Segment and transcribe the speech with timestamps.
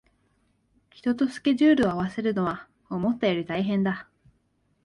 [0.89, 4.09] 人とスケジュールを合わせるのは思ったより大変だ